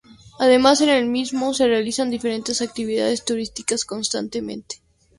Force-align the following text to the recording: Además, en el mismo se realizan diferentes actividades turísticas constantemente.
Además, 0.39 0.81
en 0.81 0.89
el 0.89 1.05
mismo 1.05 1.53
se 1.53 1.67
realizan 1.67 2.09
diferentes 2.09 2.63
actividades 2.63 3.23
turísticas 3.23 3.85
constantemente. 3.85 4.81